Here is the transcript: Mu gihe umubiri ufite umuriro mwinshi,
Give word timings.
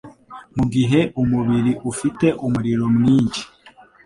Mu 0.55 0.63
gihe 0.73 0.99
umubiri 1.21 1.71
ufite 1.91 2.27
umuriro 2.45 2.85
mwinshi, 2.95 3.43